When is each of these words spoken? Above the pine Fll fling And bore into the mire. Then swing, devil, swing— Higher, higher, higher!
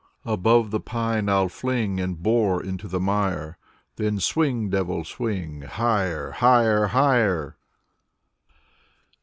Above 0.25 0.71
the 0.71 0.79
pine 0.79 1.27
Fll 1.27 1.51
fling 1.51 1.99
And 1.99 2.23
bore 2.23 2.63
into 2.63 2.87
the 2.87 2.99
mire. 2.99 3.59
Then 3.97 4.19
swing, 4.19 4.71
devil, 4.71 5.03
swing— 5.05 5.61
Higher, 5.61 6.31
higher, 6.31 6.87
higher! 6.87 7.55